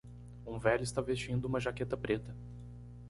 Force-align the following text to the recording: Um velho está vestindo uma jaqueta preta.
Um 0.47 0.57
velho 0.57 0.81
está 0.81 0.99
vestindo 0.99 1.45
uma 1.45 1.59
jaqueta 1.59 1.95
preta. 1.95 2.35